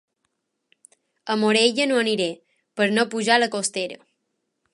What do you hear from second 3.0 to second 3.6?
pujar la